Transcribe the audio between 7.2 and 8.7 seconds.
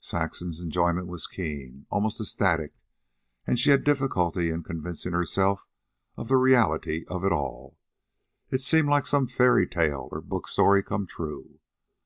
it all. It